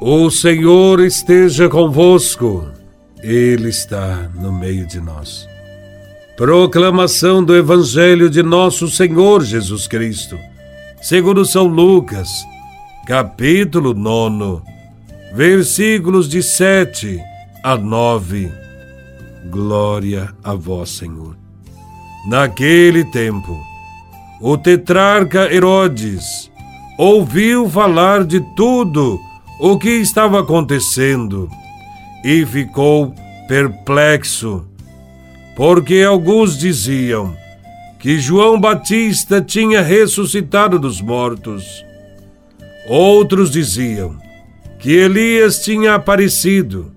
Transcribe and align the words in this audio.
O 0.00 0.30
Senhor 0.30 1.00
esteja 1.00 1.68
convosco, 1.68 2.68
Ele 3.20 3.68
está 3.68 4.30
no 4.32 4.52
meio 4.52 4.86
de 4.86 5.00
nós. 5.00 5.48
Proclamação 6.36 7.42
do 7.42 7.56
Evangelho 7.56 8.30
de 8.30 8.40
Nosso 8.40 8.86
Senhor 8.86 9.42
Jesus 9.42 9.88
Cristo, 9.88 10.38
segundo 11.02 11.44
São 11.44 11.66
Lucas, 11.66 12.28
capítulo 13.08 13.92
9, 13.92 14.62
versículos 15.34 16.28
de 16.28 16.44
7 16.44 17.20
a 17.64 17.76
9. 17.76 18.52
Glória 19.50 20.32
a 20.44 20.54
Vós, 20.54 20.90
Senhor. 20.90 21.36
Naquele 22.28 23.04
tempo, 23.06 23.58
o 24.40 24.56
tetrarca 24.56 25.52
Herodes 25.52 26.48
ouviu 26.96 27.68
falar 27.68 28.22
de 28.22 28.40
tudo 28.54 29.18
o 29.60 29.78
que 29.78 29.90
estava 29.90 30.40
acontecendo 30.40 31.50
e 32.24 32.44
ficou 32.46 33.14
perplexo, 33.48 34.66
porque 35.56 36.02
alguns 36.02 36.58
diziam 36.58 37.36
que 37.98 38.18
João 38.18 38.60
Batista 38.60 39.40
tinha 39.40 39.82
ressuscitado 39.82 40.78
dos 40.78 41.00
mortos. 41.00 41.84
Outros 42.88 43.50
diziam 43.50 44.16
que 44.78 44.92
Elias 44.92 45.62
tinha 45.64 45.94
aparecido. 45.94 46.92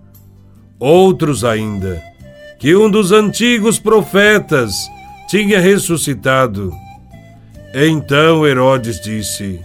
Outros 0.79 1.43
ainda 1.43 2.12
que 2.62 2.75
um 2.75 2.91
dos 2.91 3.12
antigos 3.12 3.79
profetas 3.79 4.87
tinha 5.27 5.59
ressuscitado. 5.59 6.71
Então 7.73 8.45
Herodes 8.45 9.01
disse: 9.01 9.59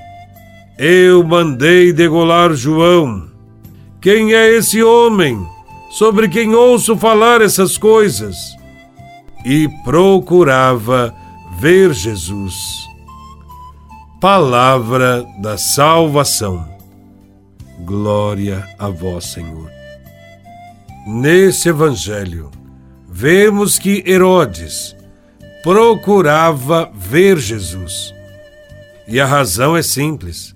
eu 0.78 1.24
mandei 1.24 1.92
degolar 1.92 2.52
João. 2.52 3.28
Quem 4.00 4.34
é 4.34 4.50
esse 4.50 4.82
homem 4.82 5.46
sobre 5.90 6.28
quem 6.28 6.54
ouço 6.54 6.96
falar 6.96 7.40
essas 7.40 7.78
coisas? 7.78 8.36
E 9.44 9.68
procurava 9.84 11.14
ver 11.58 11.94
Jesus. 11.94 12.86
Palavra 14.20 15.24
da 15.40 15.56
salvação. 15.56 16.68
Glória 17.84 18.66
a 18.78 18.88
vós, 18.88 19.26
Senhor. 19.26 19.70
Nesse 21.06 21.68
evangelho, 21.68 22.50
vemos 23.08 23.78
que 23.78 24.02
Herodes 24.06 24.96
procurava 25.62 26.90
ver 26.94 27.38
Jesus. 27.38 28.12
E 29.06 29.20
a 29.20 29.26
razão 29.26 29.76
é 29.76 29.82
simples 29.82 30.55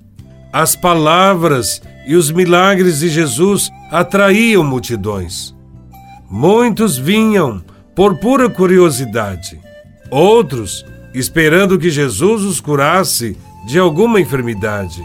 as 0.53 0.75
palavras 0.75 1.81
e 2.07 2.15
os 2.15 2.31
milagres 2.31 3.01
de 3.01 3.09
Jesus 3.09 3.71
atraíam 3.91 4.65
multidões. 4.65 5.55
Muitos 6.29 6.97
vinham 6.97 7.63
por 7.95 8.17
pura 8.19 8.49
curiosidade, 8.49 9.61
outros 10.11 10.85
esperando 11.15 11.79
que 11.79 11.91
Jesus 11.91 12.43
os 12.43 12.61
curasse 12.61 13.37
de 13.67 13.79
alguma 13.79 14.21
enfermidade. 14.21 15.03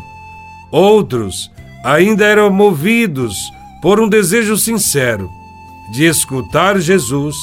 Outros 0.72 1.52
ainda 1.84 2.26
eram 2.26 2.50
movidos 2.52 3.36
por 3.82 4.00
um 4.00 4.08
desejo 4.08 4.58
sincero 4.58 5.30
de 5.92 6.06
escutar 6.06 6.80
Jesus 6.80 7.36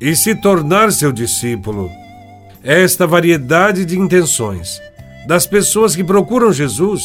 e 0.00 0.14
se 0.16 0.34
tornar 0.34 0.92
seu 0.92 1.12
discípulo. 1.12 1.90
Esta 2.62 3.06
variedade 3.06 3.84
de 3.84 3.98
intenções 3.98 4.80
das 5.26 5.46
pessoas 5.46 5.94
que 5.94 6.02
procuram 6.02 6.52
Jesus 6.52 7.02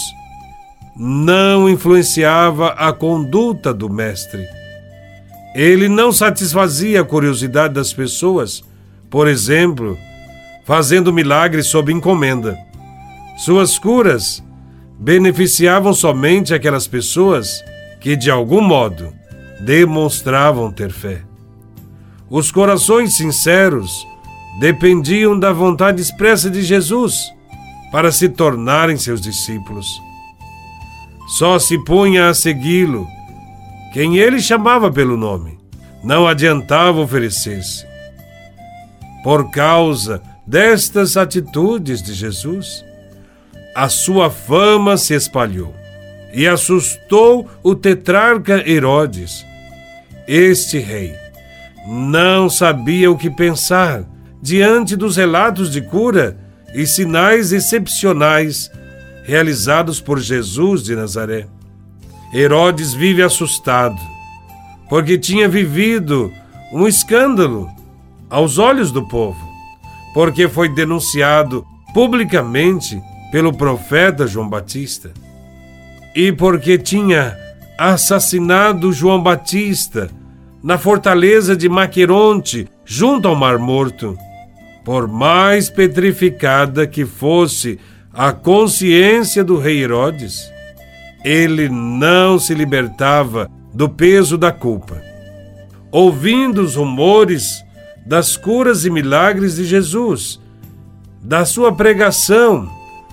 não 0.96 1.68
influenciava 1.68 2.70
a 2.70 2.94
conduta 2.94 3.74
do 3.74 3.90
Mestre. 3.90 4.48
Ele 5.56 5.88
não 5.88 6.12
satisfazia 6.12 7.02
a 7.02 7.06
curiosidade 7.06 7.74
das 7.74 7.94
pessoas, 7.94 8.64
por 9.10 9.28
exemplo, 9.28 9.98
fazendo 10.66 11.14
milagres 11.14 11.68
sob 11.68 11.92
encomenda. 11.92 12.58
Suas 13.38 13.78
curas 13.78 14.44
beneficiavam 15.00 15.94
somente 15.94 16.54
aquelas 16.54 16.88
pessoas 16.88 17.64
que, 18.00 18.16
de 18.16 18.30
algum 18.30 18.62
modo, 18.62 19.14
demonstravam 19.60 20.72
ter 20.72 20.92
fé. 20.92 21.22
Os 22.30 22.52
corações 22.52 23.16
sinceros 23.16 24.08
dependiam 24.60 25.38
da 25.38 25.52
vontade 25.52 26.02
expressa 26.02 26.50
de 26.50 26.62
Jesus 26.62 27.32
para 27.92 28.12
se 28.12 28.30
tornarem 28.30 28.98
seus 28.98 29.22
discípulos. 29.22 29.88
Só 31.28 31.58
se 31.58 31.78
punha 31.78 32.30
a 32.30 32.34
segui-lo 32.34 33.08
quem 33.94 34.18
ele 34.18 34.42
chamava 34.42 34.92
pelo 34.92 35.16
nome. 35.16 35.58
Não 36.04 36.28
adiantava 36.28 37.00
oferecer-se. 37.00 37.86
Por 39.24 39.52
causa 39.52 40.22
destas 40.46 41.16
atitudes 41.16 42.02
de 42.02 42.14
Jesus, 42.14 42.84
a 43.76 43.88
sua 43.88 44.30
fama 44.30 44.98
se 44.98 45.14
espalhou 45.14 45.74
e 46.34 46.48
assustou 46.48 47.48
o 47.62 47.76
tetrarca 47.76 48.68
Herodes. 48.68 49.46
Este 50.28 50.80
rei 50.80 51.14
não 51.88 52.50
sabia 52.50 53.12
o 53.12 53.18
que 53.18 53.30
pensar 53.30 54.04
diante 54.42 54.96
dos 54.96 55.16
relatos 55.16 55.72
de 55.72 55.82
cura 55.82 56.38
e 56.74 56.86
sinais 56.88 57.54
excepcionais 57.54 58.70
realizados 59.24 60.00
por 60.00 60.20
Jesus 60.20 60.84
de 60.84 60.96
Nazaré. 60.96 61.48
Herodes 62.34 62.94
vive 62.94 63.24
assustado, 63.24 64.00
porque 64.90 65.18
tinha 65.18 65.48
vivido 65.48 66.32
um 66.72 66.88
escândalo 66.88 67.70
aos 68.30 68.58
olhos 68.58 68.92
do 68.92 69.08
povo, 69.08 69.40
porque 70.14 70.48
foi 70.48 70.68
denunciado 70.70 71.66
publicamente 71.94 73.02
pelo 73.32 73.54
profeta 73.54 74.28
João 74.28 74.50
Batista 74.50 75.12
e 76.16 76.32
porque 76.32 76.78
tinha 76.78 77.36
assassinado 77.78 78.92
João 78.92 79.22
Batista 79.22 80.10
na 80.64 80.78
fortaleza 80.78 81.56
de 81.56 81.68
Maqueronte, 81.68 82.68
junto 82.86 83.28
ao 83.28 83.36
Mar 83.36 83.58
Morto. 83.60 84.18
Por 84.86 85.08
mais 85.08 85.70
petrificada 85.70 86.86
que 86.88 87.06
fosse 87.06 87.80
a 88.14 88.32
consciência 88.32 89.44
do 89.44 89.58
rei 89.58 89.82
Herodes, 89.82 90.52
ele 91.26 91.68
não 91.68 92.38
se 92.38 92.54
libertava 92.54 93.50
do 93.74 93.90
peso 93.90 94.38
da 94.38 94.52
culpa. 94.52 95.02
Ouvindo 95.92 96.62
os 96.62 96.76
rumores 96.76 97.64
das 98.06 98.38
curas 98.38 98.86
e 98.86 98.90
milagres 98.92 99.56
de 99.56 99.66
Jesus, 99.66 100.40
da 101.22 101.44
sua 101.44 101.74
pregação 101.74 102.70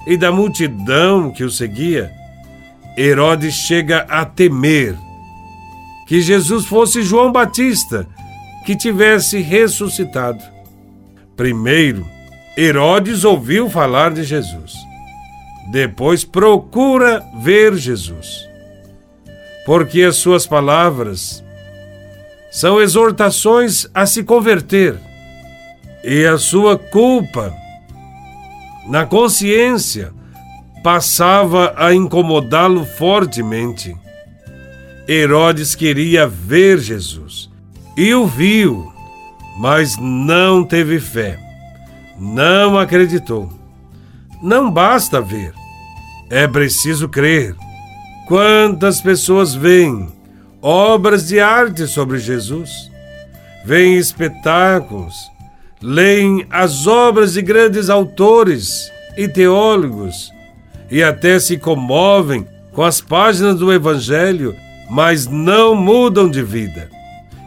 e 0.06 0.16
da 0.18 0.30
multidão 0.30 1.30
que 1.30 1.44
o 1.44 1.50
seguia, 1.50 2.10
Herodes 2.98 3.54
chega 3.54 4.00
a 4.08 4.26
temer 4.26 4.96
que 6.06 6.20
Jesus 6.20 6.66
fosse 6.66 7.02
João 7.02 7.32
Batista 7.32 8.06
que 8.66 8.76
tivesse 8.76 9.40
ressuscitado. 9.40 10.42
Primeiro, 11.36 12.06
Herodes 12.58 13.24
ouviu 13.24 13.70
falar 13.70 14.12
de 14.12 14.24
Jesus. 14.24 14.89
Depois 15.70 16.24
procura 16.24 17.24
ver 17.40 17.76
Jesus. 17.76 18.48
Porque 19.64 20.02
as 20.02 20.16
suas 20.16 20.46
palavras 20.46 21.44
são 22.50 22.80
exortações 22.80 23.86
a 23.94 24.04
se 24.06 24.24
converter 24.24 24.98
e 26.02 26.26
a 26.26 26.36
sua 26.38 26.76
culpa 26.76 27.54
na 28.88 29.06
consciência 29.06 30.12
passava 30.82 31.74
a 31.76 31.94
incomodá-lo 31.94 32.84
fortemente. 32.84 33.96
Herodes 35.06 35.74
queria 35.74 36.26
ver 36.26 36.78
Jesus 36.78 37.50
e 37.96 38.14
o 38.14 38.26
viu, 38.26 38.92
mas 39.58 39.96
não 39.98 40.64
teve 40.64 40.98
fé, 40.98 41.38
não 42.18 42.78
acreditou. 42.78 43.52
Não 44.42 44.70
basta 44.70 45.20
ver, 45.20 45.52
é 46.30 46.46
preciso 46.46 47.08
crer. 47.08 47.56
Quantas 48.28 49.00
pessoas 49.00 49.52
veem 49.52 50.08
obras 50.62 51.26
de 51.26 51.40
arte 51.40 51.88
sobre 51.88 52.18
Jesus, 52.18 52.70
veem 53.64 53.96
espetáculos, 53.96 55.16
leem 55.82 56.46
as 56.48 56.86
obras 56.86 57.32
de 57.32 57.42
grandes 57.42 57.90
autores 57.90 58.90
e 59.16 59.26
teólogos 59.26 60.30
e 60.90 61.02
até 61.02 61.40
se 61.40 61.58
comovem 61.58 62.46
com 62.72 62.84
as 62.84 63.00
páginas 63.00 63.56
do 63.56 63.72
Evangelho, 63.72 64.54
mas 64.88 65.26
não 65.26 65.74
mudam 65.74 66.30
de 66.30 66.42
vida 66.42 66.88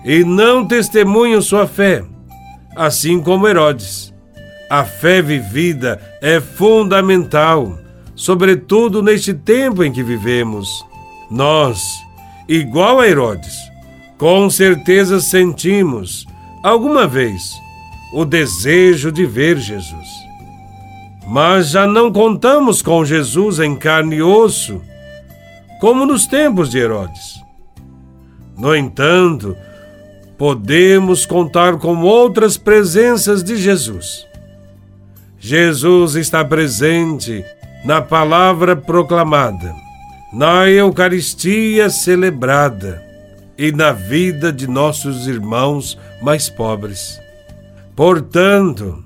e 0.03 0.23
não 0.25 0.67
testemunham 0.67 1.41
sua 1.41 1.65
fé, 1.65 2.03
assim 2.75 3.21
como 3.21 3.47
Herodes. 3.47 4.13
A 4.69 4.83
fé 4.83 5.21
vivida 5.21 6.01
é 6.21 6.41
fundamental 6.41 7.82
sobretudo 8.23 9.03
neste 9.03 9.33
tempo 9.33 9.83
em 9.83 9.91
que 9.91 10.01
vivemos. 10.01 10.85
Nós, 11.29 12.01
igual 12.47 13.01
a 13.01 13.05
Herodes, 13.09 13.53
com 14.17 14.49
certeza 14.49 15.19
sentimos, 15.19 16.25
alguma 16.63 17.05
vez, 17.05 17.51
o 18.13 18.23
desejo 18.23 19.11
de 19.11 19.25
ver 19.25 19.57
Jesus. 19.57 20.07
Mas 21.27 21.71
já 21.71 21.85
não 21.85 22.13
contamos 22.13 22.81
com 22.81 23.03
Jesus 23.03 23.59
em 23.59 23.75
carne 23.75 24.15
e 24.15 24.21
osso, 24.21 24.81
como 25.81 26.05
nos 26.05 26.25
tempos 26.25 26.69
de 26.69 26.77
Herodes. 26.77 27.43
No 28.57 28.73
entanto, 28.73 29.53
podemos 30.37 31.25
contar 31.25 31.77
com 31.77 32.03
outras 32.03 32.55
presenças 32.55 33.43
de 33.43 33.57
Jesus. 33.57 34.25
Jesus 35.37 36.15
está 36.15 36.45
presente 36.45 37.43
na 37.83 38.01
palavra 38.01 38.75
proclamada, 38.75 39.75
na 40.31 40.69
Eucaristia 40.69 41.89
celebrada 41.89 43.03
e 43.57 43.71
na 43.71 43.91
vida 43.91 44.51
de 44.51 44.67
nossos 44.67 45.27
irmãos 45.27 45.97
mais 46.21 46.49
pobres. 46.49 47.19
Portanto, 47.95 49.03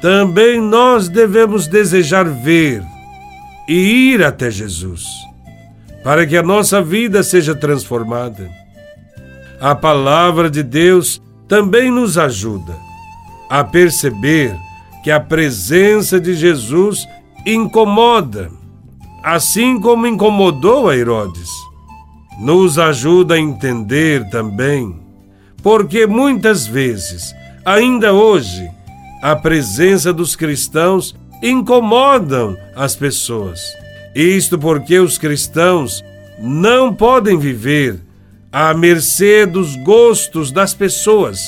também 0.00 0.60
nós 0.60 1.08
devemos 1.08 1.66
desejar 1.66 2.24
ver 2.24 2.82
e 3.68 4.12
ir 4.12 4.24
até 4.24 4.50
Jesus, 4.50 5.04
para 6.02 6.26
que 6.26 6.36
a 6.36 6.42
nossa 6.42 6.82
vida 6.82 7.22
seja 7.22 7.54
transformada. 7.54 8.50
A 9.60 9.74
palavra 9.74 10.48
de 10.48 10.62
Deus 10.62 11.22
também 11.46 11.90
nos 11.90 12.16
ajuda 12.16 12.74
a 13.50 13.62
perceber 13.62 14.56
que 15.04 15.10
a 15.10 15.20
presença 15.20 16.18
de 16.18 16.34
Jesus 16.34 17.06
incomoda, 17.46 18.50
assim 19.22 19.78
como 19.80 20.06
incomodou 20.06 20.88
a 20.88 20.96
Herodes 20.96 21.48
nos 22.40 22.78
ajuda 22.78 23.34
a 23.34 23.38
entender 23.38 24.26
também 24.30 24.98
porque 25.62 26.06
muitas 26.06 26.66
vezes, 26.66 27.34
ainda 27.64 28.14
hoje, 28.14 28.66
a 29.22 29.36
presença 29.36 30.10
dos 30.10 30.34
cristãos 30.34 31.14
incomodam 31.42 32.56
as 32.74 32.96
pessoas. 32.96 33.60
Isto 34.14 34.58
porque 34.58 34.98
os 34.98 35.18
cristãos 35.18 36.02
não 36.38 36.94
podem 36.94 37.38
viver 37.38 38.00
à 38.50 38.72
mercê 38.72 39.44
dos 39.44 39.76
gostos 39.76 40.50
das 40.50 40.72
pessoas, 40.72 41.38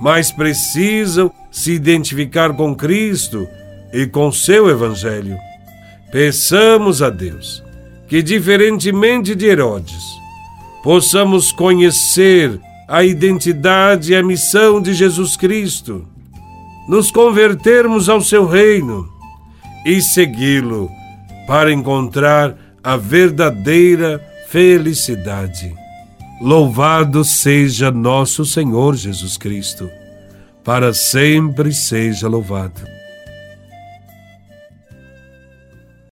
mas 0.00 0.30
precisam 0.30 1.32
se 1.50 1.72
identificar 1.72 2.54
com 2.54 2.72
Cristo 2.74 3.48
e 3.92 4.06
com 4.06 4.30
seu 4.30 4.68
Evangelho. 4.68 5.36
Peçamos 6.10 7.02
a 7.02 7.10
Deus 7.10 7.62
que, 8.08 8.22
diferentemente 8.22 9.34
de 9.34 9.46
Herodes, 9.46 10.02
possamos 10.82 11.52
conhecer 11.52 12.60
a 12.88 13.04
identidade 13.04 14.12
e 14.12 14.16
a 14.16 14.22
missão 14.22 14.82
de 14.82 14.92
Jesus 14.92 15.36
Cristo, 15.36 16.04
nos 16.88 17.10
convertermos 17.12 18.08
ao 18.08 18.20
seu 18.20 18.48
reino 18.48 19.08
e 19.86 20.02
segui-lo 20.02 20.90
para 21.46 21.72
encontrar 21.72 22.56
a 22.82 22.96
verdadeira 22.96 24.20
felicidade. 24.48 25.72
Louvado 26.40 27.22
seja 27.22 27.92
nosso 27.92 28.44
Senhor 28.44 28.96
Jesus 28.96 29.36
Cristo, 29.36 29.88
para 30.64 30.92
sempre 30.92 31.72
seja 31.72 32.26
louvado. 32.26 32.99